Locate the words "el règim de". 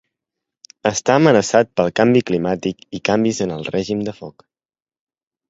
3.59-4.19